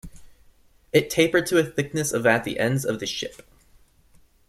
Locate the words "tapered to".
1.11-1.59